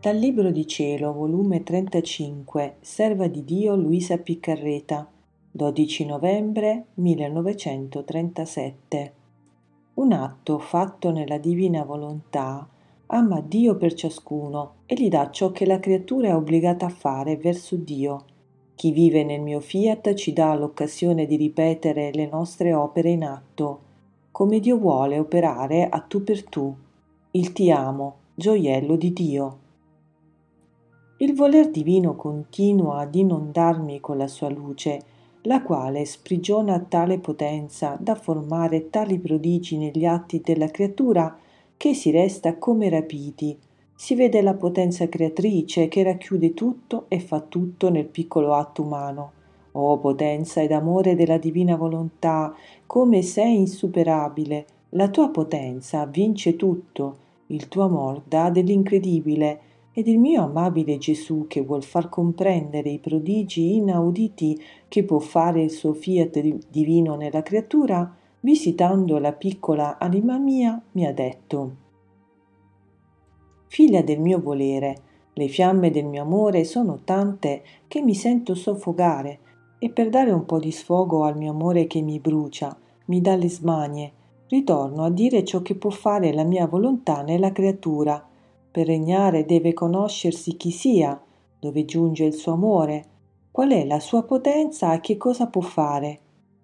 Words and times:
Dal 0.00 0.16
Libro 0.16 0.50
di 0.50 0.66
Cielo, 0.66 1.12
volume 1.12 1.62
35, 1.62 2.76
Serva 2.80 3.26
di 3.26 3.44
Dio 3.44 3.76
Luisa 3.76 4.16
Piccarreta, 4.16 5.06
12 5.50 6.06
novembre 6.06 6.86
1937. 6.94 9.12
Un 9.92 10.12
atto 10.12 10.58
fatto 10.58 11.10
nella 11.10 11.36
divina 11.36 11.84
volontà 11.84 12.66
ama 13.08 13.42
Dio 13.42 13.76
per 13.76 13.92
ciascuno 13.92 14.76
e 14.86 14.94
gli 14.94 15.10
dà 15.10 15.30
ciò 15.30 15.50
che 15.50 15.66
la 15.66 15.78
creatura 15.78 16.28
è 16.28 16.34
obbligata 16.34 16.86
a 16.86 16.88
fare 16.88 17.36
verso 17.36 17.76
Dio. 17.76 18.24
Chi 18.76 18.92
vive 18.92 19.22
nel 19.22 19.42
mio 19.42 19.60
fiat 19.60 20.14
ci 20.14 20.32
dà 20.32 20.54
l'occasione 20.54 21.26
di 21.26 21.36
ripetere 21.36 22.10
le 22.14 22.26
nostre 22.26 22.72
opere 22.72 23.10
in 23.10 23.22
atto, 23.22 23.80
come 24.30 24.60
Dio 24.60 24.78
vuole 24.78 25.18
operare 25.18 25.86
a 25.86 26.00
tu 26.00 26.24
per 26.24 26.48
tu. 26.48 26.74
Il 27.32 27.52
ti 27.52 27.70
amo, 27.70 28.14
gioiello 28.34 28.96
di 28.96 29.12
Dio. 29.12 29.68
Il 31.22 31.34
voler 31.34 31.68
divino 31.68 32.16
continua 32.16 33.00
ad 33.00 33.14
inondarmi 33.14 34.00
con 34.00 34.16
la 34.16 34.26
sua 34.26 34.48
luce, 34.48 35.02
la 35.42 35.62
quale 35.62 36.06
sprigiona 36.06 36.78
tale 36.80 37.18
potenza 37.18 37.94
da 38.00 38.14
formare 38.14 38.88
tali 38.88 39.18
prodigi 39.18 39.76
negli 39.76 40.06
atti 40.06 40.40
della 40.40 40.68
creatura 40.68 41.36
che 41.76 41.92
si 41.92 42.10
resta 42.10 42.56
come 42.56 42.88
rapiti. 42.88 43.54
Si 43.94 44.14
vede 44.14 44.40
la 44.40 44.54
potenza 44.54 45.10
creatrice 45.10 45.88
che 45.88 46.02
racchiude 46.02 46.54
tutto 46.54 47.04
e 47.08 47.20
fa 47.20 47.40
tutto 47.40 47.90
nel 47.90 48.06
piccolo 48.06 48.54
atto 48.54 48.80
umano. 48.80 49.32
O 49.72 49.98
potenza 49.98 50.62
ed 50.62 50.72
amore 50.72 51.16
della 51.16 51.36
divina 51.36 51.76
volontà, 51.76 52.54
come 52.86 53.20
sei 53.20 53.56
insuperabile, 53.56 54.64
la 54.90 55.08
tua 55.08 55.28
potenza 55.28 56.06
vince 56.06 56.56
tutto, 56.56 57.16
il 57.48 57.68
tuo 57.68 57.82
amor 57.82 58.22
dà 58.24 58.48
dell'incredibile, 58.48 59.68
ed 59.92 60.06
il 60.06 60.18
mio 60.18 60.44
amabile 60.44 60.98
Gesù 60.98 61.46
che 61.48 61.62
vuol 61.62 61.82
far 61.82 62.08
comprendere 62.08 62.90
i 62.90 62.98
prodigi 62.98 63.74
inauditi 63.74 64.60
che 64.86 65.02
può 65.02 65.18
fare 65.18 65.62
il 65.62 65.70
suo 65.70 65.94
fiat 65.94 66.40
divino 66.68 67.16
nella 67.16 67.42
creatura, 67.42 68.16
visitando 68.40 69.18
la 69.18 69.32
piccola 69.32 69.98
anima 69.98 70.38
mia, 70.38 70.80
mi 70.92 71.06
ha 71.06 71.12
detto 71.12 71.88
Figlia 73.66 74.02
del 74.02 74.20
mio 74.20 74.40
volere, 74.40 74.96
le 75.32 75.48
fiamme 75.48 75.90
del 75.90 76.06
mio 76.06 76.22
amore 76.22 76.64
sono 76.64 77.00
tante 77.04 77.62
che 77.86 78.00
mi 78.00 78.14
sento 78.14 78.54
soffocare 78.54 79.38
e 79.78 79.90
per 79.90 80.08
dare 80.08 80.30
un 80.30 80.44
po' 80.44 80.58
di 80.58 80.70
sfogo 80.70 81.24
al 81.24 81.36
mio 81.36 81.50
amore 81.50 81.86
che 81.86 82.00
mi 82.00 82.18
brucia, 82.18 82.76
mi 83.06 83.20
dà 83.20 83.34
le 83.36 83.48
smanie, 83.48 84.12
ritorno 84.48 85.04
a 85.04 85.10
dire 85.10 85.44
ciò 85.44 85.62
che 85.62 85.74
può 85.74 85.90
fare 85.90 86.32
la 86.32 86.44
mia 86.44 86.66
volontà 86.66 87.22
nella 87.22 87.52
creatura 87.52 88.29
per 88.70 88.86
regnare 88.86 89.44
deve 89.44 89.72
conoscersi 89.72 90.56
chi 90.56 90.70
sia, 90.70 91.20
dove 91.58 91.84
giunge 91.84 92.24
il 92.24 92.34
suo 92.34 92.52
amore, 92.52 93.04
qual 93.50 93.70
è 93.70 93.84
la 93.84 94.00
sua 94.00 94.22
potenza 94.22 94.94
e 94.94 95.00
che 95.00 95.16
cosa 95.16 95.46
può 95.48 95.60
fare. 95.60 96.20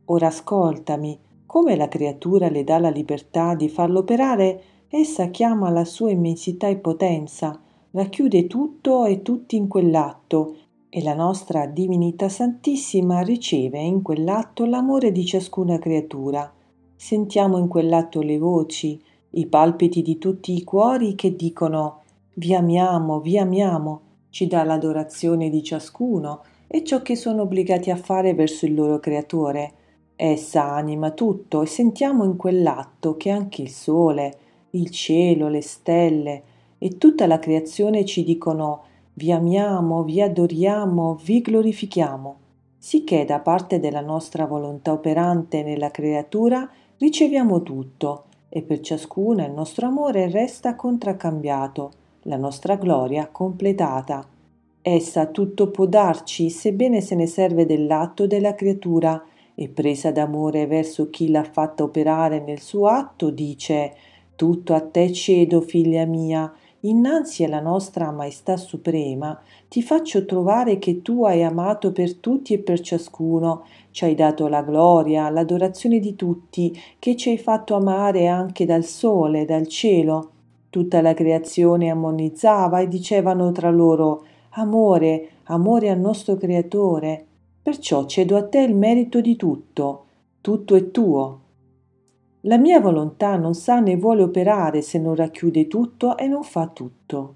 Ora 0.06 0.28
ascoltami, 0.28 1.18
come 1.46 1.76
la 1.76 1.88
creatura 1.88 2.48
le 2.48 2.64
dà 2.64 2.78
la 2.78 2.90
libertà 2.90 3.54
di 3.54 3.68
farlo 3.68 4.00
operare, 4.00 4.62
essa 4.88 5.28
chiama 5.30 5.70
la 5.70 5.84
sua 5.84 6.10
immensità 6.10 6.68
e 6.68 6.76
potenza, 6.76 7.60
racchiude 7.90 8.46
tutto 8.46 9.04
e 9.04 9.22
tutti 9.22 9.56
in 9.56 9.68
quell'atto, 9.68 10.56
e 10.88 11.02
la 11.02 11.14
nostra 11.14 11.66
divinità 11.66 12.28
santissima 12.28 13.20
riceve 13.20 13.80
in 13.80 14.00
quell'atto 14.02 14.64
l'amore 14.64 15.12
di 15.12 15.24
ciascuna 15.24 15.78
creatura. 15.78 16.50
Sentiamo 16.94 17.58
in 17.58 17.68
quell'atto 17.68 18.22
le 18.22 18.38
voci, 18.38 19.02
i 19.36 19.46
palpiti 19.46 20.00
di 20.00 20.16
tutti 20.16 20.54
i 20.54 20.64
cuori 20.64 21.14
che 21.14 21.36
dicono 21.36 22.02
vi 22.34 22.54
amiamo, 22.54 23.20
vi 23.20 23.38
amiamo, 23.38 24.00
ci 24.30 24.46
dà 24.46 24.64
l'adorazione 24.64 25.50
di 25.50 25.62
ciascuno 25.62 26.42
e 26.66 26.82
ciò 26.84 27.02
che 27.02 27.16
sono 27.16 27.42
obbligati 27.42 27.90
a 27.90 27.96
fare 27.96 28.34
verso 28.34 28.64
il 28.64 28.74
loro 28.74 28.98
creatore. 28.98 29.72
Essa 30.16 30.72
anima 30.72 31.10
tutto 31.10 31.60
e 31.60 31.66
sentiamo 31.66 32.24
in 32.24 32.36
quell'atto 32.36 33.18
che 33.18 33.30
anche 33.30 33.60
il 33.60 33.68
sole, 33.68 34.38
il 34.70 34.88
cielo, 34.90 35.48
le 35.48 35.62
stelle 35.62 36.42
e 36.78 36.96
tutta 36.96 37.26
la 37.26 37.38
creazione 37.38 38.06
ci 38.06 38.24
dicono 38.24 38.84
vi 39.14 39.32
amiamo, 39.32 40.02
vi 40.02 40.22
adoriamo, 40.22 41.18
vi 41.22 41.42
glorifichiamo, 41.42 42.36
sicché 42.78 43.26
da 43.26 43.40
parte 43.40 43.80
della 43.80 44.02
nostra 44.02 44.46
volontà 44.46 44.92
operante 44.92 45.62
nella 45.62 45.90
creatura 45.90 46.68
riceviamo 46.96 47.62
tutto 47.62 48.24
e 48.48 48.62
per 48.62 48.80
ciascuna 48.80 49.44
il 49.44 49.52
nostro 49.52 49.86
amore 49.86 50.30
resta 50.30 50.74
contraccambiato, 50.74 51.92
la 52.22 52.36
nostra 52.36 52.76
gloria 52.76 53.28
completata. 53.28 54.26
Essa 54.80 55.26
tutto 55.26 55.70
può 55.70 55.86
darci, 55.86 56.48
sebbene 56.48 57.00
se 57.00 57.14
ne 57.14 57.26
serve 57.26 57.66
dell'atto 57.66 58.26
della 58.26 58.54
creatura, 58.54 59.22
e 59.58 59.68
presa 59.68 60.12
d'amore 60.12 60.66
verso 60.66 61.08
chi 61.08 61.30
l'ha 61.30 61.42
fatta 61.42 61.82
operare 61.82 62.40
nel 62.40 62.60
suo 62.60 62.88
atto, 62.88 63.30
dice 63.30 63.94
Tutto 64.36 64.74
a 64.74 64.80
te 64.82 65.10
cedo, 65.12 65.62
figlia 65.62 66.04
mia, 66.04 66.52
innanzi 66.88 67.44
alla 67.44 67.60
nostra 67.60 68.10
maestà 68.10 68.56
suprema, 68.56 69.40
ti 69.68 69.82
faccio 69.82 70.24
trovare 70.24 70.78
che 70.78 71.02
tu 71.02 71.24
hai 71.24 71.42
amato 71.42 71.92
per 71.92 72.16
tutti 72.16 72.52
e 72.54 72.58
per 72.58 72.80
ciascuno, 72.80 73.64
ci 73.90 74.04
hai 74.04 74.14
dato 74.14 74.48
la 74.48 74.62
gloria, 74.62 75.30
l'adorazione 75.30 75.98
di 75.98 76.14
tutti, 76.14 76.78
che 76.98 77.16
ci 77.16 77.30
hai 77.30 77.38
fatto 77.38 77.74
amare 77.74 78.26
anche 78.26 78.64
dal 78.64 78.84
sole, 78.84 79.44
dal 79.44 79.66
cielo. 79.66 80.30
Tutta 80.70 81.00
la 81.00 81.14
creazione 81.14 81.90
ammonizzava 81.90 82.80
e 82.80 82.88
dicevano 82.88 83.52
tra 83.52 83.70
loro 83.70 84.24
Amore, 84.58 85.28
amore 85.44 85.90
al 85.90 85.98
nostro 85.98 86.36
Creatore. 86.36 87.26
Perciò 87.62 88.06
cedo 88.06 88.36
a 88.36 88.46
te 88.46 88.60
il 88.60 88.74
merito 88.74 89.20
di 89.20 89.36
tutto, 89.36 90.04
tutto 90.40 90.74
è 90.74 90.90
tuo. 90.90 91.40
La 92.46 92.58
mia 92.58 92.78
volontà 92.78 93.34
non 93.36 93.54
sa 93.54 93.80
né 93.80 93.96
vuole 93.96 94.22
operare 94.22 94.80
se 94.80 95.00
non 95.00 95.16
racchiude 95.16 95.66
tutto 95.66 96.16
e 96.16 96.28
non 96.28 96.44
fa 96.44 96.68
tutto. 96.68 97.34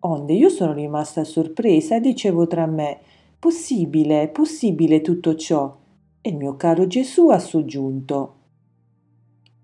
Onde 0.00 0.34
io 0.34 0.50
sono 0.50 0.74
rimasta 0.74 1.24
sorpresa 1.24 1.96
e 1.96 2.00
dicevo 2.00 2.46
tra 2.46 2.66
me 2.66 2.98
Possibile, 3.38 4.28
possibile 4.28 5.00
tutto 5.00 5.34
ciò. 5.34 5.74
E 6.20 6.28
il 6.28 6.36
mio 6.36 6.56
caro 6.56 6.86
Gesù 6.86 7.30
ha 7.30 7.38
soggiunto 7.38 8.34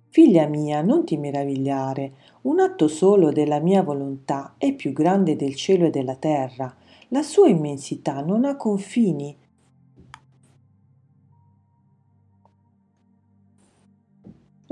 Figlia 0.09 0.47
mia, 0.47 0.81
non 0.81 1.05
ti 1.05 1.19
meravigliare, 1.19 2.13
un 2.43 2.59
atto 2.61 2.89
solo 2.89 3.33
della 3.33 3.61
mia 3.61 3.83
volontà 3.83 4.55
è 4.57 4.73
più 4.73 4.95
grande 4.95 5.37
del 5.37 5.57
cielo 5.57 5.87
e 5.87 5.91
della 5.91 6.17
terra. 6.17 6.75
La 7.09 7.23
sua 7.23 7.49
immensità 7.49 8.23
non 8.23 8.47
ha 8.47 8.57
confini 8.57 9.37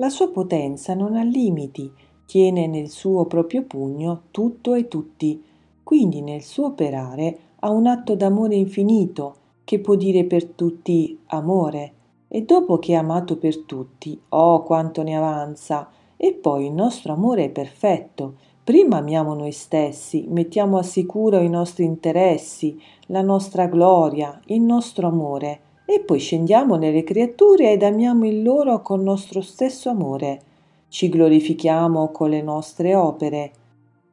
La 0.02 0.10
sua 0.10 0.30
potenza 0.30 0.94
non 0.94 1.14
ha 1.14 1.22
limiti, 1.22 1.88
tiene 2.26 2.66
nel 2.66 2.88
suo 2.88 3.26
proprio 3.26 3.62
pugno 3.62 4.22
tutto 4.32 4.74
e 4.74 4.88
tutti, 4.88 5.40
quindi 5.84 6.22
nel 6.22 6.42
suo 6.42 6.66
operare 6.66 7.38
ha 7.60 7.70
un 7.70 7.86
atto 7.86 8.16
d'amore 8.16 8.56
infinito 8.56 9.36
che 9.62 9.78
può 9.78 9.94
dire 9.94 10.24
per 10.24 10.46
tutti 10.46 11.16
amore, 11.26 11.92
e 12.26 12.42
dopo 12.42 12.80
che 12.80 12.96
ha 12.96 12.98
amato 12.98 13.36
per 13.36 13.58
tutti, 13.58 14.20
oh 14.30 14.64
quanto 14.64 15.04
ne 15.04 15.16
avanza, 15.16 15.88
e 16.16 16.32
poi 16.32 16.66
il 16.66 16.72
nostro 16.72 17.12
amore 17.12 17.44
è 17.44 17.50
perfetto. 17.50 18.38
Prima 18.64 18.96
amiamo 18.96 19.34
noi 19.34 19.52
stessi, 19.52 20.26
mettiamo 20.28 20.78
a 20.78 20.82
sicuro 20.82 21.38
i 21.38 21.48
nostri 21.48 21.84
interessi, 21.84 22.76
la 23.06 23.22
nostra 23.22 23.66
gloria, 23.66 24.40
il 24.46 24.62
nostro 24.62 25.06
amore, 25.06 25.60
e 25.94 26.00
poi 26.00 26.18
scendiamo 26.18 26.76
nelle 26.76 27.04
creature 27.04 27.72
ed 27.72 27.82
amiamo 27.82 28.26
il 28.26 28.42
loro 28.42 28.80
col 28.80 29.02
nostro 29.02 29.42
stesso 29.42 29.90
amore. 29.90 30.40
Ci 30.88 31.10
glorifichiamo 31.10 32.10
con 32.10 32.30
le 32.30 32.40
nostre 32.40 32.94
opere. 32.94 33.50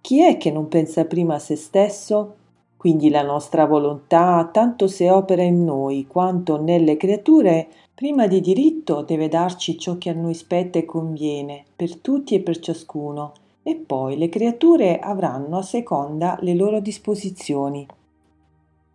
Chi 0.01 0.21
è 0.21 0.37
che 0.37 0.51
non 0.51 0.67
pensa 0.67 1.05
prima 1.05 1.35
a 1.35 1.39
se 1.39 1.55
stesso? 1.55 2.35
Quindi 2.75 3.09
la 3.09 3.21
nostra 3.21 3.65
volontà, 3.65 4.49
tanto 4.51 4.87
se 4.87 5.09
opera 5.09 5.41
in 5.41 5.63
noi 5.63 6.05
quanto 6.05 6.61
nelle 6.61 6.97
creature, 6.97 7.67
prima 7.95 8.27
di 8.27 8.41
diritto 8.41 9.01
deve 9.01 9.29
darci 9.29 9.77
ciò 9.77 9.97
che 9.97 10.09
a 10.09 10.13
noi 10.13 10.33
spetta 10.33 10.79
e 10.79 10.85
conviene, 10.85 11.63
per 11.75 11.95
tutti 11.97 12.35
e 12.35 12.41
per 12.41 12.59
ciascuno, 12.59 13.31
e 13.63 13.75
poi 13.75 14.17
le 14.17 14.27
creature 14.27 14.99
avranno 14.99 15.57
a 15.57 15.61
seconda 15.61 16.37
le 16.41 16.55
loro 16.55 16.81
disposizioni. 16.81 17.87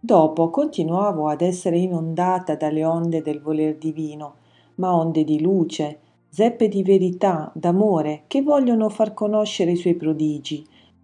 Dopo 0.05 0.51
continuavo 0.51 1.29
ad 1.29 1.41
essere 1.41 1.79
inondata 1.79 2.57
dalle 2.57 2.85
onde 2.85 3.23
del 3.23 3.41
voler 3.41 3.79
divino, 3.79 4.35
ma 4.75 4.95
onde 4.95 5.25
di 5.25 5.41
luce, 5.41 5.99
zeppe 6.29 6.69
di 6.69 6.83
verità, 6.83 7.51
d'amore, 7.55 8.25
che 8.27 8.43
vogliono 8.43 8.91
far 8.91 9.15
conoscere 9.15 9.71
i 9.71 9.77
suoi 9.77 9.95
prodigi, 9.95 10.63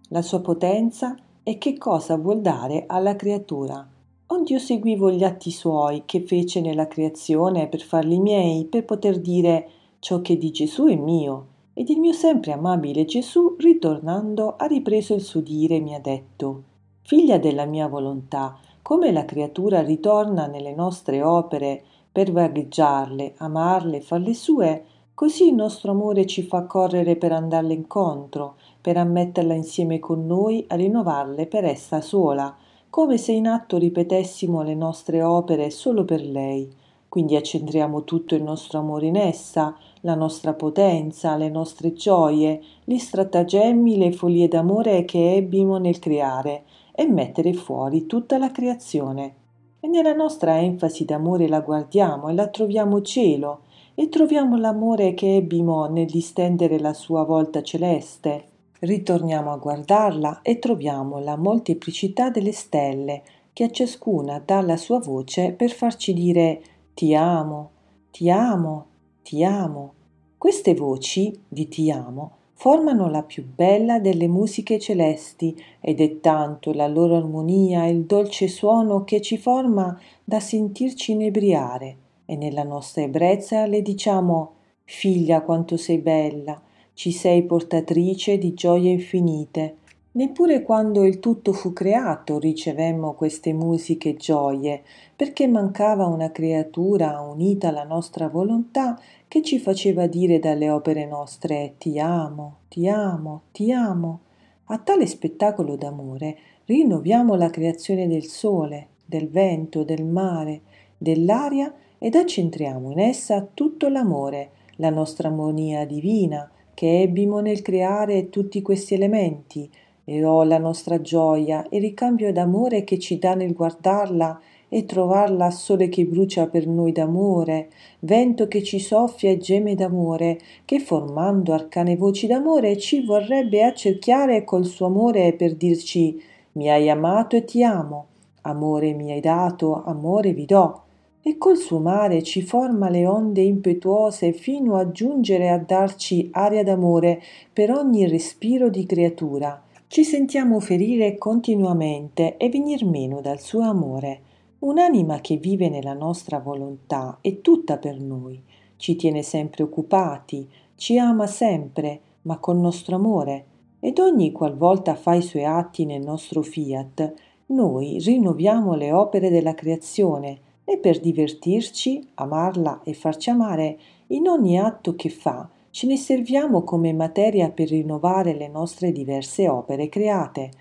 la 0.09 0.21
sua 0.21 0.41
potenza 0.41 1.17
e 1.41 1.57
che 1.57 1.79
cosa 1.79 2.15
vuol 2.15 2.41
dare 2.41 2.83
alla 2.85 3.15
creatura. 3.15 3.89
Onde 4.27 4.53
io 4.53 4.59
seguivo 4.59 5.09
gli 5.09 5.23
atti 5.23 5.49
suoi 5.49 6.03
che 6.05 6.21
fece 6.21 6.61
nella 6.61 6.85
creazione 6.85 7.69
per 7.69 7.81
farli 7.81 8.19
miei, 8.19 8.65
per 8.65 8.85
poter 8.85 9.19
dire 9.19 9.67
ciò 9.97 10.21
che 10.21 10.37
di 10.37 10.51
Gesù 10.51 10.85
è 10.85 10.95
mio, 10.95 11.47
ed 11.73 11.89
il 11.89 11.99
mio 11.99 12.13
sempre 12.13 12.51
amabile 12.51 13.05
Gesù, 13.05 13.55
ritornando, 13.57 14.57
ha 14.57 14.67
ripreso 14.67 15.15
il 15.15 15.21
suo 15.21 15.41
dire 15.41 15.77
e 15.77 15.79
mi 15.79 15.95
ha 15.95 15.99
detto 15.99 16.63
Figlia 17.03 17.39
della 17.39 17.65
mia 17.65 17.87
volontà, 17.87 18.57
come 18.81 19.11
la 19.11 19.25
creatura 19.25 19.81
ritorna 19.81 20.47
nelle 20.47 20.73
nostre 20.73 21.21
opere 21.21 21.83
per 22.11 22.31
vagheggiarle, 22.31 23.35
amarle, 23.37 24.01
farle 24.01 24.33
sue, 24.33 24.83
così 25.13 25.47
il 25.47 25.53
nostro 25.53 25.91
amore 25.91 26.25
ci 26.25 26.41
fa 26.43 26.63
correre 26.63 27.15
per 27.15 27.31
andarle 27.31 27.73
incontro, 27.73 28.55
per 28.81 28.97
ammetterla 28.97 29.53
insieme 29.53 29.99
con 29.99 30.25
noi, 30.25 30.65
a 30.67 30.75
rinnovarle 30.75 31.45
per 31.45 31.63
essa 31.63 32.01
sola, 32.01 32.55
come 32.89 33.17
se 33.17 33.31
in 33.31 33.47
atto 33.47 33.77
ripetessimo 33.77 34.63
le 34.63 34.75
nostre 34.75 35.21
opere 35.21 35.69
solo 35.69 36.03
per 36.03 36.21
lei. 36.21 36.69
Quindi 37.07 37.35
accentriamo 37.35 38.03
tutto 38.03 38.35
il 38.35 38.43
nostro 38.43 38.79
amore 38.79 39.05
in 39.05 39.15
essa, 39.15 39.75
la 40.01 40.15
nostra 40.15 40.53
potenza, 40.53 41.35
le 41.35 41.49
nostre 41.49 41.93
gioie, 41.93 42.61
gli 42.83 42.97
stratagemmi, 42.97 43.97
le 43.97 44.11
follie 44.11 44.47
d'amore 44.47 45.05
che 45.05 45.35
ebbimo 45.35 45.77
nel 45.77 45.99
creare 45.99 46.63
e 46.93 47.07
mettere 47.07 47.53
fuori 47.53 48.05
tutta 48.05 48.37
la 48.37 48.51
creazione. 48.51 49.35
E 49.79 49.87
nella 49.87 50.13
nostra 50.13 50.59
enfasi 50.59 51.05
d'amore 51.05 51.47
la 51.47 51.61
guardiamo 51.61 52.29
e 52.29 52.33
la 52.33 52.47
troviamo 52.47 53.01
cielo, 53.01 53.61
e 53.95 54.09
troviamo 54.09 54.57
l'amore 54.57 55.13
che 55.13 55.35
ebbimo 55.35 55.85
nel 55.85 56.05
distendere 56.05 56.79
la 56.79 56.93
sua 56.93 57.23
volta 57.23 57.61
celeste. 57.61 58.45
Ritorniamo 58.79 59.51
a 59.51 59.57
guardarla 59.57 60.41
e 60.41 60.59
troviamo 60.59 61.19
la 61.19 61.37
molteplicità 61.37 62.29
delle 62.29 62.51
stelle, 62.51 63.23
che 63.53 63.65
a 63.65 63.69
ciascuna 63.69 64.41
dà 64.43 64.61
la 64.61 64.77
sua 64.77 64.99
voce 64.99 65.51
per 65.51 65.71
farci 65.71 66.13
dire 66.13 66.61
ti 66.93 67.13
amo, 67.15 67.71
ti 68.11 68.29
amo, 68.29 68.85
ti 69.23 69.43
amo. 69.43 69.93
Queste 70.37 70.73
voci 70.73 71.37
di 71.47 71.67
ti 71.67 71.91
amo 71.91 72.39
formano 72.61 73.09
la 73.09 73.23
più 73.23 73.43
bella 73.43 73.97
delle 73.97 74.27
musiche 74.27 74.77
celesti 74.77 75.59
ed 75.79 75.99
è 75.99 76.19
tanto 76.19 76.73
la 76.73 76.85
loro 76.85 77.15
armonia 77.15 77.85
e 77.85 77.89
il 77.89 78.03
dolce 78.03 78.47
suono 78.47 79.03
che 79.03 79.19
ci 79.19 79.39
forma 79.39 79.99
da 80.23 80.39
sentirci 80.39 81.13
inebriare 81.13 81.97
e 82.23 82.35
nella 82.35 82.61
nostra 82.61 83.01
ebbrezza 83.01 83.65
le 83.65 83.81
diciamo 83.81 84.51
figlia 84.83 85.41
quanto 85.41 85.75
sei 85.75 85.97
bella, 85.97 86.61
ci 86.93 87.11
sei 87.11 87.41
portatrice 87.45 88.37
di 88.37 88.53
gioie 88.53 88.91
infinite. 88.91 89.77
Neppure 90.11 90.61
quando 90.61 91.03
il 91.03 91.19
tutto 91.19 91.53
fu 91.53 91.73
creato 91.73 92.37
ricevemmo 92.37 93.13
queste 93.13 93.53
musiche 93.53 94.15
gioie, 94.15 94.83
perché 95.15 95.47
mancava 95.47 96.05
una 96.05 96.29
creatura 96.29 97.21
unita 97.21 97.69
alla 97.69 97.85
nostra 97.85 98.27
volontà 98.27 98.99
che 99.31 99.41
ci 99.41 99.59
faceva 99.59 100.07
dire 100.07 100.39
dalle 100.39 100.69
opere 100.69 101.05
nostre 101.05 101.75
ti 101.77 101.97
amo, 101.97 102.57
ti 102.67 102.89
amo, 102.89 103.43
ti 103.53 103.71
amo. 103.71 104.19
A 104.65 104.77
tale 104.77 105.07
spettacolo 105.07 105.77
d'amore 105.77 106.37
rinnoviamo 106.65 107.35
la 107.35 107.49
creazione 107.49 108.09
del 108.09 108.25
sole, 108.25 108.87
del 109.05 109.29
vento, 109.29 109.85
del 109.85 110.03
mare, 110.03 110.59
dell'aria 110.97 111.73
ed 111.97 112.15
accentriamo 112.15 112.91
in 112.91 112.99
essa 112.99 113.47
tutto 113.53 113.87
l'amore, 113.87 114.49
la 114.75 114.89
nostra 114.89 115.29
armonia 115.29 115.85
divina, 115.85 116.51
che 116.73 116.99
ebbimo 116.99 117.39
nel 117.39 117.61
creare 117.61 118.29
tutti 118.29 118.61
questi 118.61 118.95
elementi, 118.95 119.71
e 120.03 120.25
ho 120.25 120.43
la 120.43 120.57
nostra 120.57 120.99
gioia 120.99 121.69
e 121.69 121.79
ricambio 121.79 122.33
d'amore 122.33 122.83
che 122.83 122.99
ci 122.99 123.17
dà 123.17 123.33
nel 123.33 123.53
guardarla 123.53 124.41
e 124.73 124.85
trovarla 124.85 125.51
sole 125.51 125.89
che 125.89 126.05
brucia 126.05 126.47
per 126.47 126.65
noi 126.65 126.93
d'amore, 126.93 127.67
vento 127.99 128.47
che 128.47 128.63
ci 128.63 128.79
soffia 128.79 129.29
e 129.29 129.37
geme 129.37 129.75
d'amore, 129.75 130.39
che 130.63 130.79
formando 130.79 131.51
arcane 131.51 131.97
voci 131.97 132.25
d'amore 132.25 132.77
ci 132.77 133.03
vorrebbe 133.03 133.65
accerchiare 133.65 134.45
col 134.45 134.63
suo 134.63 134.85
amore 134.85 135.33
per 135.33 135.55
dirci 135.55 136.17
mi 136.53 136.69
hai 136.69 136.89
amato 136.89 137.35
e 137.35 137.43
ti 137.43 137.61
amo, 137.63 138.05
amore 138.43 138.93
mi 138.93 139.11
hai 139.11 139.19
dato, 139.19 139.83
amore 139.83 140.31
vi 140.31 140.45
do, 140.45 140.83
e 141.21 141.37
col 141.37 141.57
suo 141.57 141.79
mare 141.79 142.23
ci 142.23 142.41
forma 142.41 142.87
le 142.87 143.05
onde 143.05 143.41
impetuose 143.41 144.31
fino 144.31 144.77
a 144.77 144.89
giungere 144.89 145.49
a 145.49 145.57
darci 145.57 146.29
aria 146.31 146.63
d'amore 146.63 147.21
per 147.51 147.71
ogni 147.71 148.07
respiro 148.07 148.69
di 148.69 148.85
creatura. 148.85 149.61
Ci 149.87 150.05
sentiamo 150.05 150.61
ferire 150.61 151.17
continuamente 151.17 152.37
e 152.37 152.47
venir 152.47 152.85
meno 152.85 153.19
dal 153.19 153.41
suo 153.41 153.63
amore 153.63 154.29
Un'anima 154.61 155.21
che 155.21 155.37
vive 155.37 155.69
nella 155.69 155.95
nostra 155.95 156.37
volontà 156.37 157.17
è 157.21 157.41
tutta 157.41 157.79
per 157.79 157.99
noi, 157.99 158.39
ci 158.77 158.95
tiene 158.95 159.23
sempre 159.23 159.63
occupati, 159.63 160.47
ci 160.75 160.99
ama 160.99 161.25
sempre, 161.25 161.99
ma 162.23 162.37
col 162.37 162.57
nostro 162.57 162.95
amore, 162.97 163.45
ed 163.79 163.97
ogni 163.97 164.31
qualvolta 164.31 164.93
fa 164.93 165.15
i 165.15 165.23
suoi 165.23 165.45
atti 165.45 165.85
nel 165.85 166.03
nostro 166.03 166.43
fiat, 166.43 167.11
noi 167.47 167.97
rinnoviamo 167.97 168.75
le 168.75 168.93
opere 168.93 169.31
della 169.31 169.55
creazione 169.55 170.39
e 170.63 170.77
per 170.77 170.99
divertirci, 170.99 172.09
amarla 172.13 172.81
e 172.83 172.93
farci 172.93 173.31
amare, 173.31 173.79
in 174.09 174.27
ogni 174.27 174.59
atto 174.59 174.93
che 174.95 175.09
fa, 175.09 175.49
ce 175.71 175.87
ne 175.87 175.97
serviamo 175.97 176.61
come 176.61 176.93
materia 176.93 177.49
per 177.49 177.69
rinnovare 177.69 178.35
le 178.35 178.47
nostre 178.47 178.91
diverse 178.91 179.49
opere 179.49 179.89
create, 179.89 180.51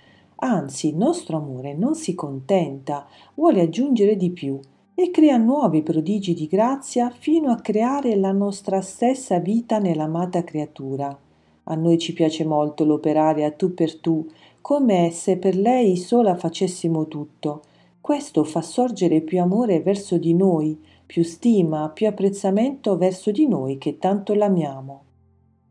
Anzi, 0.42 0.88
il 0.88 0.96
nostro 0.96 1.36
amore 1.36 1.74
non 1.74 1.94
si 1.94 2.14
contenta, 2.14 3.06
vuole 3.34 3.60
aggiungere 3.60 4.16
di 4.16 4.30
più 4.30 4.58
e 4.94 5.10
crea 5.10 5.36
nuovi 5.36 5.82
prodigi 5.82 6.32
di 6.32 6.46
grazia 6.46 7.10
fino 7.10 7.50
a 7.50 7.60
creare 7.60 8.16
la 8.16 8.32
nostra 8.32 8.80
stessa 8.80 9.38
vita 9.38 9.78
nell'amata 9.78 10.42
creatura. 10.42 11.16
A 11.64 11.74
noi 11.74 11.98
ci 11.98 12.14
piace 12.14 12.44
molto 12.44 12.84
l'operare 12.84 13.44
a 13.44 13.50
tu 13.50 13.74
per 13.74 13.98
tu, 13.98 14.26
come 14.62 15.10
se 15.10 15.36
per 15.36 15.56
lei 15.56 15.96
sola 15.96 16.34
facessimo 16.34 17.06
tutto. 17.06 17.62
Questo 18.00 18.44
fa 18.44 18.62
sorgere 18.62 19.20
più 19.20 19.40
amore 19.40 19.80
verso 19.80 20.16
di 20.16 20.34
noi, 20.34 20.78
più 21.04 21.22
stima, 21.22 21.90
più 21.90 22.06
apprezzamento 22.06 22.96
verso 22.96 23.30
di 23.30 23.46
noi 23.46 23.76
che 23.76 23.98
tanto 23.98 24.32
l'amiamo. 24.32 25.02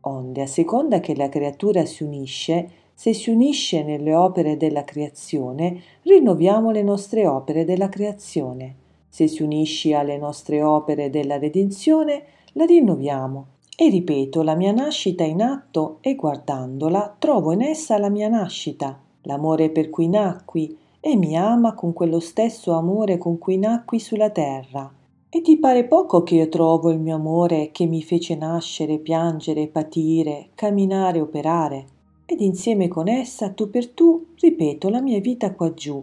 Onde, 0.02 0.42
a 0.42 0.46
seconda 0.46 1.00
che 1.00 1.16
la 1.16 1.28
creatura 1.28 1.84
si 1.84 2.04
unisce, 2.04 2.70
se 3.00 3.14
si 3.14 3.30
unisce 3.30 3.82
nelle 3.82 4.14
opere 4.14 4.58
della 4.58 4.84
creazione, 4.84 5.80
rinnoviamo 6.02 6.70
le 6.70 6.82
nostre 6.82 7.26
opere 7.26 7.64
della 7.64 7.88
creazione. 7.88 8.74
Se 9.08 9.26
si 9.26 9.42
unisce 9.42 9.94
alle 9.94 10.18
nostre 10.18 10.62
opere 10.62 11.08
della 11.08 11.38
redenzione, 11.38 12.24
la 12.52 12.66
rinnoviamo. 12.66 13.46
E 13.74 13.88
ripeto, 13.88 14.42
la 14.42 14.54
mia 14.54 14.72
nascita 14.72 15.24
in 15.24 15.40
atto 15.40 15.96
e 16.02 16.14
guardandola 16.14 17.16
trovo 17.18 17.52
in 17.52 17.62
essa 17.62 17.96
la 17.96 18.10
mia 18.10 18.28
nascita, 18.28 19.00
l'amore 19.22 19.70
per 19.70 19.88
cui 19.88 20.06
nacqui, 20.06 20.76
e 21.00 21.16
mi 21.16 21.38
ama 21.38 21.72
con 21.72 21.94
quello 21.94 22.20
stesso 22.20 22.72
amore 22.72 23.16
con 23.16 23.38
cui 23.38 23.56
nacqui 23.56 23.98
sulla 23.98 24.28
terra. 24.28 24.92
E 25.30 25.40
ti 25.40 25.56
pare 25.56 25.84
poco 25.84 26.22
che 26.22 26.34
io 26.34 26.50
trovo 26.50 26.90
il 26.90 26.98
mio 26.98 27.14
amore 27.14 27.70
che 27.72 27.86
mi 27.86 28.02
fece 28.02 28.34
nascere, 28.34 28.98
piangere, 28.98 29.68
patire, 29.68 30.50
camminare, 30.54 31.18
operare? 31.18 31.98
Ed 32.32 32.40
insieme 32.40 32.86
con 32.86 33.08
essa 33.08 33.50
tu 33.50 33.70
per 33.70 33.88
tu 33.88 34.26
ripeto 34.38 34.88
la 34.88 35.00
mia 35.00 35.18
vita 35.18 35.52
quaggiù 35.52 36.00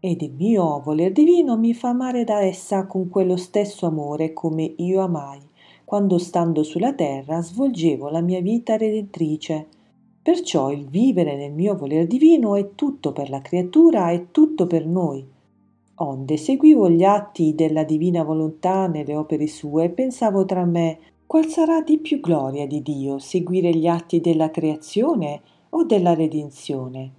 ed 0.00 0.22
il 0.22 0.32
mio 0.32 0.80
voler 0.80 1.10
divino 1.10 1.56
mi 1.56 1.74
fa 1.74 1.88
amare 1.88 2.22
da 2.22 2.40
essa 2.40 2.86
con 2.86 3.08
quello 3.08 3.36
stesso 3.36 3.84
amore 3.86 4.32
come 4.32 4.74
io 4.76 5.00
amai. 5.00 5.40
Quando 5.84 6.18
stando 6.18 6.62
sulla 6.62 6.92
terra 6.92 7.40
svolgevo 7.40 8.08
la 8.08 8.20
mia 8.20 8.40
vita 8.40 8.76
redentrice. 8.76 9.66
Perciò 10.22 10.70
il 10.70 10.86
vivere 10.86 11.34
nel 11.34 11.52
mio 11.52 11.74
voler 11.74 12.06
divino 12.06 12.54
è 12.54 12.76
tutto 12.76 13.12
per 13.12 13.28
la 13.28 13.40
creatura 13.40 14.10
e 14.10 14.30
tutto 14.30 14.68
per 14.68 14.86
noi. 14.86 15.26
Onde 15.96 16.36
seguivo 16.36 16.88
gli 16.88 17.02
atti 17.02 17.56
della 17.56 17.82
divina 17.82 18.22
volontà 18.22 18.86
nelle 18.86 19.16
opere 19.16 19.48
sue 19.48 19.86
e 19.86 19.88
pensavo 19.88 20.44
tra 20.44 20.64
me 20.64 20.98
qual 21.28 21.44
sarà 21.44 21.82
di 21.82 21.98
più 21.98 22.20
gloria 22.20 22.66
di 22.66 22.80
Dio 22.80 23.18
seguire 23.18 23.68
gli 23.74 23.86
atti 23.86 24.18
della 24.18 24.50
creazione 24.50 25.42
o 25.68 25.84
della 25.84 26.14
redenzione? 26.14 27.12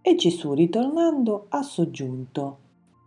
E 0.00 0.14
Gesù 0.14 0.52
ritornando 0.52 1.46
ha 1.48 1.62
soggiunto 1.62 2.58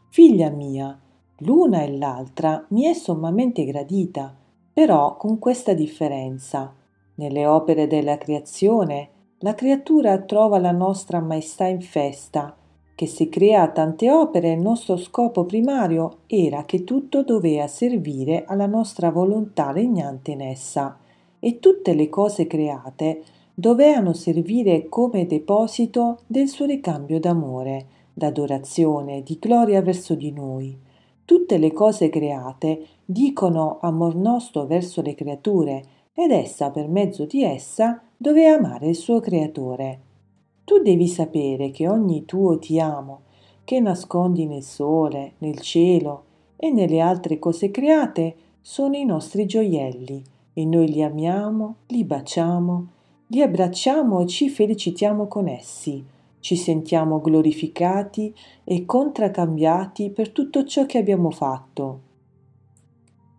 Figlia 0.09 0.49
mia, 0.49 0.99
l'una 1.37 1.83
e 1.83 1.97
l'altra 1.97 2.65
mi 2.71 2.83
è 2.83 2.93
sommamente 2.93 3.63
gradita, 3.63 4.35
però 4.73 5.15
con 5.15 5.39
questa 5.39 5.73
differenza. 5.73 6.75
Nelle 7.15 7.45
opere 7.45 7.87
della 7.87 8.17
creazione 8.17 9.09
la 9.37 9.55
creatura 9.55 10.19
trova 10.19 10.59
la 10.59 10.73
nostra 10.73 11.21
maestà 11.21 11.65
in 11.67 11.79
festa, 11.79 12.53
che 12.95 13.07
se 13.07 13.29
crea 13.29 13.67
tante 13.69 14.11
opere 14.11 14.51
il 14.51 14.59
nostro 14.59 14.97
scopo 14.97 15.45
primario 15.45 16.19
era 16.27 16.65
che 16.65 16.83
tutto 16.83 17.23
doveva 17.23 17.67
servire 17.67 18.43
alla 18.45 18.67
nostra 18.67 19.09
volontà 19.09 19.71
regnante 19.71 20.31
in 20.31 20.41
essa 20.41 20.97
e 21.39 21.59
tutte 21.59 21.93
le 21.93 22.09
cose 22.09 22.45
create 22.45 23.23
dovevano 23.53 24.13
servire 24.13 24.87
come 24.87 25.25
deposito 25.25 26.19
del 26.27 26.47
suo 26.47 26.65
ricambio 26.65 27.19
d'amore, 27.19 27.85
d'adorazione, 28.13 29.23
di 29.23 29.37
gloria 29.39 29.81
verso 29.81 30.15
di 30.15 30.31
noi. 30.31 30.77
Tutte 31.25 31.57
le 31.57 31.71
cose 31.71 32.09
create 32.09 32.85
dicono 33.05 33.79
amor 33.81 34.15
nostro 34.15 34.65
verso 34.65 35.01
le 35.01 35.15
creature 35.15 35.83
ed 36.13 36.31
essa 36.31 36.71
per 36.71 36.87
mezzo 36.87 37.25
di 37.25 37.43
essa 37.43 38.01
dove 38.17 38.47
amare 38.47 38.89
il 38.89 38.95
suo 38.95 39.19
creatore. 39.19 40.10
Tu 40.71 40.79
devi 40.79 41.09
sapere 41.09 41.69
che 41.69 41.89
ogni 41.89 42.23
tuo 42.23 42.57
ti 42.57 42.79
amo, 42.79 43.23
che 43.65 43.81
nascondi 43.81 44.45
nel 44.45 44.63
sole, 44.63 45.33
nel 45.39 45.59
cielo 45.59 46.23
e 46.55 46.71
nelle 46.71 47.01
altre 47.01 47.39
cose 47.39 47.71
create, 47.71 48.35
sono 48.61 48.95
i 48.95 49.03
nostri 49.03 49.45
gioielli 49.45 50.23
e 50.53 50.63
noi 50.63 50.89
li 50.89 51.03
amiamo, 51.03 51.75
li 51.87 52.05
baciamo, 52.05 52.87
li 53.27 53.41
abbracciamo 53.41 54.21
e 54.21 54.27
ci 54.27 54.47
felicitiamo 54.47 55.27
con 55.27 55.49
essi, 55.49 56.01
ci 56.39 56.55
sentiamo 56.55 57.19
glorificati 57.19 58.33
e 58.63 58.85
contraccambiati 58.85 60.09
per 60.11 60.29
tutto 60.29 60.63
ciò 60.63 60.85
che 60.85 60.99
abbiamo 60.99 61.31
fatto. 61.31 61.99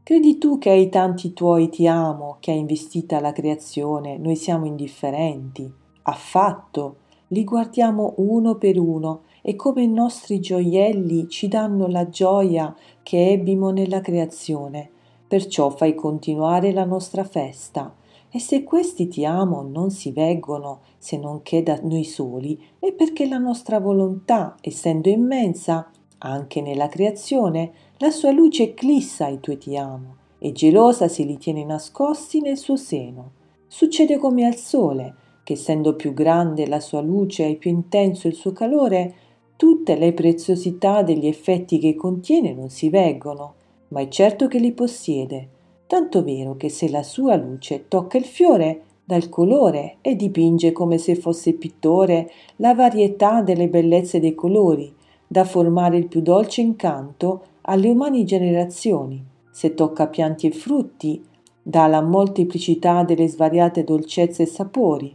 Credi 0.03 0.37
tu 0.37 0.59
che 0.59 0.69
ai 0.69 0.91
tanti 0.91 1.33
tuoi 1.33 1.71
ti 1.71 1.87
amo 1.87 2.37
che 2.41 2.51
ha 2.51 2.55
investita 2.55 3.21
la 3.21 3.33
creazione 3.33 4.19
noi 4.19 4.37
siamo 4.37 4.67
indifferenti? 4.67 5.73
Affatto, 6.03 6.97
li 7.33 7.45
guardiamo 7.45 8.15
uno 8.19 8.57
per 8.57 8.79
uno 8.79 9.23
e 9.41 9.57
come 9.57 9.83
i 9.83 9.89
nostri 9.89 10.39
gioielli 10.39 11.29
ci 11.29 11.49
danno 11.49 11.87
la 11.87 12.09
gioia 12.09 12.75
che 13.03 13.31
ebbimo 13.31 13.71
nella 13.71 14.01
creazione. 14.01 14.91
Perciò 15.27 15.71
fai 15.71 15.95
continuare 15.95 16.73
la 16.73 16.85
nostra 16.85 17.25
festa. 17.25 17.95
E 18.31 18.39
se 18.39 18.65
questi 18.65 19.09
ti 19.09 19.25
amo 19.25 19.63
non 19.63 19.91
si 19.91 20.11
veggono 20.13 20.81
se 20.99 21.19
non 21.19 21.43
che 21.43 21.63
da 21.63 21.79
noi 21.83 22.05
soli, 22.05 22.59
è 22.79 22.93
perché 22.93 23.27
la 23.27 23.39
nostra 23.39 23.81
volontà, 23.81 24.57
essendo 24.61 25.09
immensa, 25.09 25.91
anche 26.19 26.61
nella 26.61 26.89
creazione, 26.89 27.73
la 27.97 28.11
sua 28.11 28.31
luce 28.31 28.65
eclissa 28.65 29.29
i 29.29 29.41
tuoi 29.41 29.59
ti 29.59 29.77
amo 29.77 30.17
e 30.39 30.53
gelosa 30.53 31.09
se 31.09 31.23
li 31.23 31.39
tiene 31.39 31.65
nascosti 31.65 32.41
nel 32.41 32.59
suo 32.59 32.77
seno. 32.77 33.31
Succede 33.69 34.19
come 34.19 34.45
al 34.45 34.57
sole, 34.57 35.15
che 35.43 35.55
essendo 35.55 35.95
più 35.95 36.15
grande 36.15 36.67
la 36.67 36.81
sua 36.81 37.01
luce 37.01 37.49
e 37.49 37.55
più 37.57 37.71
intenso 37.71 38.29
il 38.29 38.35
suo 38.35 38.53
calore, 38.53 39.15
tutte 39.57 39.97
le 39.97 40.13
preziosità 40.13 41.03
degli 41.03 41.27
effetti 41.27 41.79
che 41.79 41.95
contiene 41.95 42.53
non 42.53 42.69
si 42.69 42.89
veggono, 42.89 43.55
ma 43.89 44.01
è 44.01 44.09
certo 44.09 44.49
che 44.49 44.59
li 44.59 44.73
possiede, 44.73 45.49
tanto 45.87 46.23
vero 46.25 46.57
che 46.57 46.69
se 46.69 46.89
la 46.89 47.03
sua 47.03 47.37
luce 47.37 47.87
tocca 47.89 48.17
il 48.19 48.25
fiore, 48.25 48.83
dà 49.05 49.17
il 49.17 49.29
colore 49.29 49.97
e 50.01 50.17
dipinge 50.17 50.73
come 50.73 50.99
se 50.99 51.15
fosse 51.15 51.53
pittore 51.53 52.31
la 52.57 52.75
varietà 52.75 53.43
delle 53.43 53.69
bellezze 53.69 54.21
dei 54.21 54.35
colori, 54.35 54.93
da 55.27 55.45
formare 55.45 55.97
il 55.97 56.09
più 56.09 56.21
dolce 56.21 56.61
incanto 56.61 57.43
alle 57.63 57.89
umane 57.89 58.25
generazioni, 58.25 59.23
se 59.51 59.75
tocca 59.75 60.07
pianti 60.07 60.47
e 60.47 60.51
frutti, 60.51 61.23
dà 61.63 62.01
molteplicità 62.01 63.05
delle 63.05 63.29
svariate 63.29 63.85
dolcezze 63.85 64.43
e 64.43 64.47
sapori. 64.47 65.15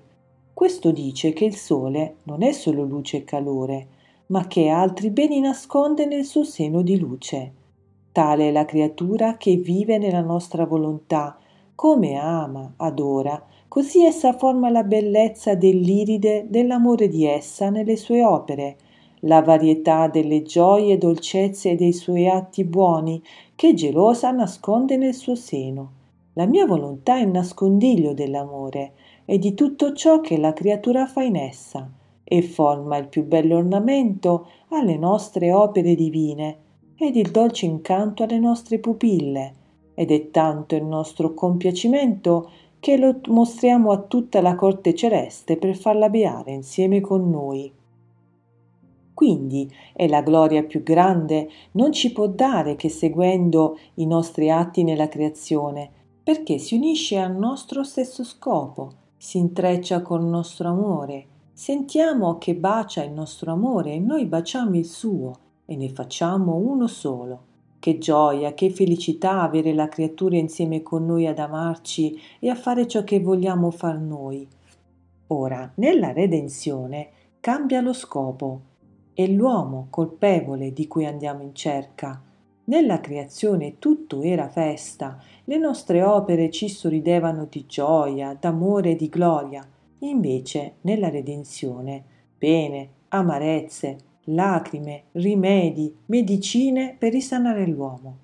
Questo 0.58 0.90
dice 0.90 1.34
che 1.34 1.46
il 1.46 1.56
sole 1.56 2.16
non 2.24 2.42
è 2.42 2.52
solo 2.52 2.82
luce 2.84 3.18
e 3.18 3.24
calore, 3.24 3.88
ma 4.30 4.48
che 4.48 4.70
altri 4.70 5.12
beni 5.12 5.40
nasconde 5.40 6.08
nel 6.08 6.26
suo 6.26 6.44
seno 6.44 6.82
di 6.82 6.98
luce. 6.98 7.52
Tale 8.12 8.48
è 8.48 8.52
la 8.52 8.66
creatura 8.66 9.38
che 9.38 9.56
vive 9.58 10.00
nella 10.00 10.22
nostra 10.22 10.66
volontà, 10.66 11.38
come 11.76 12.16
ama, 12.16 12.74
adora, 12.78 13.40
così 13.68 14.04
essa 14.04 14.34
forma 14.34 14.72
la 14.72 14.82
bellezza 14.82 15.54
dell'iride 15.54 16.48
dell'amore 16.50 17.08
di 17.08 17.24
essa 17.24 17.70
nelle 17.70 17.96
sue 17.96 18.26
opere, 18.26 18.78
la 19.20 19.44
varietà 19.44 20.08
delle 20.08 20.42
gioie 20.42 20.94
e 20.96 20.98
dolcezze 20.98 21.76
dei 21.76 21.94
suoi 21.94 22.28
atti 22.28 22.64
buoni 22.64 23.22
che 23.54 23.76
gelosa 23.76 24.32
nasconde 24.32 24.98
nel 24.98 25.14
suo 25.14 25.36
seno. 25.36 25.92
La 26.34 26.48
mia 26.48 26.66
volontà 26.66 27.18
è 27.18 27.22
il 27.22 27.30
nascondiglio 27.30 28.16
dell'amore 28.16 28.94
e 29.30 29.38
di 29.38 29.54
tutto 29.54 29.92
ciò 29.92 30.22
che 30.22 30.38
la 30.38 30.54
creatura 30.54 31.06
fa 31.06 31.22
in 31.22 31.36
essa 31.36 31.92
e 32.24 32.42
forma 32.42 32.96
il 32.96 33.10
più 33.10 33.26
bello 33.26 33.58
ornamento 33.58 34.48
alle 34.70 34.98
nostre 34.98 35.52
opere 35.52 35.96
divine 35.96 36.58
ed 36.96 37.18
il 37.18 37.30
dolce 37.30 37.66
incanto 37.66 38.24
alle 38.24 38.40
nostre 38.40 38.80
pupille 38.80 39.54
ed 39.96 40.12
è 40.12 40.32
tanto 40.32 40.76
il 40.76 40.86
nostro 40.86 41.34
compiacimento 41.34 42.50
che 42.80 42.96
lo 42.96 43.20
mostriamo 43.28 43.92
a 43.92 43.98
tutta 43.98 44.40
la 44.40 44.56
corte 44.56 44.96
celeste 44.96 45.58
per 45.58 45.76
farla 45.76 46.08
beare 46.08 46.54
insieme 46.54 47.02
con 47.02 47.30
noi. 47.30 47.70
Quindi 49.14 49.70
è 49.94 50.08
la 50.08 50.22
gloria 50.22 50.64
più 50.64 50.84
grande 50.84 51.50
non 51.72 51.92
ci 51.92 52.14
può 52.14 52.28
dare 52.28 52.78
che 52.78 52.88
seguendo 52.88 53.78
i 53.96 54.06
nostri 54.06 54.50
atti 54.50 54.84
nella 54.84 55.10
creazione, 55.10 55.90
perché 56.24 56.60
si 56.60 56.76
unisce 56.76 57.18
al 57.18 57.36
nostro 57.36 57.84
stesso 57.84 58.24
scopo, 58.24 58.92
si 59.18 59.40
intreccia 59.40 60.02
col 60.02 60.24
nostro 60.24 60.70
amore, 60.70 61.26
sentiamo 61.52 62.38
che 62.38 62.56
bacia 62.56 63.04
il 63.04 63.12
nostro 63.12 63.52
amore 63.52 63.94
e 63.94 64.00
noi 64.00 64.26
baciamo 64.26 64.78
il 64.78 64.86
suo 64.86 65.34
e 65.66 65.76
ne 65.76 65.90
facciamo 65.90 66.56
uno 66.56 66.88
solo. 66.88 67.46
Che 67.80 67.98
gioia, 67.98 68.54
che 68.54 68.70
felicità 68.70 69.42
avere 69.42 69.74
la 69.74 69.88
creatura 69.88 70.38
insieme 70.38 70.82
con 70.82 71.06
noi 71.06 71.28
ad 71.28 71.40
amarci 71.40 72.20
e 72.40 72.50
a 72.50 72.56
fare 72.56 72.88
ciò 72.88 73.04
che 73.04 73.20
vogliamo 73.20 73.72
far 73.72 74.00
noi. 74.00 74.48
Ora, 75.28 75.72
nella 75.76 76.12
redenzione 76.12 77.10
cambia 77.40 77.82
lo 77.82 77.94
scopo 77.94 78.62
è 79.18 79.26
l'uomo 79.26 79.88
colpevole 79.90 80.72
di 80.74 80.88
cui 80.88 81.06
andiamo 81.08 81.42
in 81.42 81.56
cerca. 81.56 82.22
Nella 82.70 83.00
creazione 83.00 83.80
tutto 83.80 84.22
era 84.22 84.50
festa, 84.50 85.18
le 85.46 85.58
nostre 85.58 86.04
opere 86.04 86.50
ci 86.52 86.68
sorridevano 86.68 87.48
di 87.50 87.64
gioia, 87.66 88.36
d'amore 88.38 88.92
e 88.92 88.96
di 88.98 89.08
gloria. 89.08 89.66
Invece, 90.00 90.74
nella 90.82 91.08
redenzione, 91.08 92.04
pene, 92.38 92.90
amarezze, 93.08 93.98
lacrime, 94.26 95.04
rimedi, 95.14 95.96
medicine 96.08 96.94
per 97.00 97.14
risanare 97.14 97.66
l'uomo. 97.68 98.18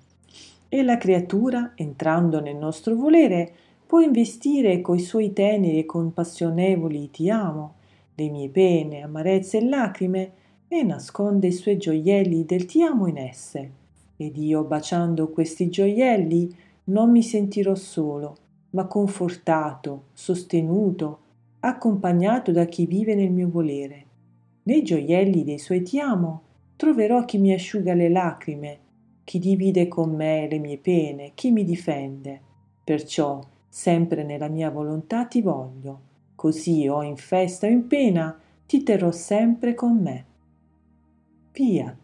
E 0.68 0.82
la 0.82 0.98
creatura, 0.98 1.72
entrando 1.74 2.38
nel 2.40 2.56
nostro 2.56 2.94
volere, 2.94 3.50
può 3.86 4.00
investire 4.00 4.82
coi 4.82 4.98
suoi 4.98 5.32
teneri 5.32 5.78
e 5.78 5.86
compassionevoli 5.86 7.10
ti 7.10 7.30
amo, 7.30 7.76
le 8.14 8.28
mie 8.28 8.50
pene, 8.50 9.00
amarezze 9.00 9.56
e 9.56 9.64
lacrime, 9.66 10.32
e 10.68 10.82
nasconde 10.82 11.46
i 11.46 11.52
suoi 11.52 11.78
gioielli 11.78 12.44
del 12.44 12.66
ti 12.66 12.82
amo 12.82 13.06
in 13.06 13.16
esse. 13.16 13.82
Ed 14.16 14.36
io, 14.36 14.64
baciando 14.64 15.28
questi 15.30 15.68
gioielli, 15.68 16.54
non 16.84 17.10
mi 17.10 17.22
sentirò 17.22 17.74
solo, 17.74 18.36
ma 18.70 18.86
confortato, 18.86 20.04
sostenuto, 20.12 21.18
accompagnato 21.60 22.52
da 22.52 22.64
chi 22.66 22.86
vive 22.86 23.14
nel 23.14 23.30
mio 23.30 23.48
volere. 23.48 24.04
Nei 24.64 24.82
gioielli 24.82 25.44
dei 25.44 25.58
suoi 25.58 25.82
ti 25.82 25.98
amo 25.98 26.42
troverò 26.76 27.24
chi 27.24 27.38
mi 27.38 27.52
asciuga 27.52 27.94
le 27.94 28.08
lacrime, 28.08 28.78
chi 29.24 29.38
divide 29.38 29.88
con 29.88 30.14
me 30.14 30.46
le 30.48 30.58
mie 30.58 30.78
pene, 30.78 31.32
chi 31.34 31.50
mi 31.50 31.64
difende. 31.64 32.40
Perciò, 32.84 33.40
sempre 33.68 34.22
nella 34.22 34.48
mia 34.48 34.70
volontà 34.70 35.24
ti 35.24 35.40
voglio, 35.40 36.00
così 36.34 36.86
o 36.86 37.02
in 37.02 37.16
festa 37.16 37.66
o 37.66 37.70
in 37.70 37.86
pena, 37.86 38.38
ti 38.66 38.82
terrò 38.82 39.10
sempre 39.10 39.74
con 39.74 39.96
me. 39.96 40.24
Fiat 41.52 42.03